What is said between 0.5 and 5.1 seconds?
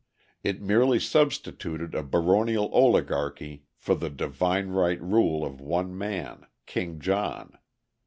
merely substituted a baronial oligarchy for the divine right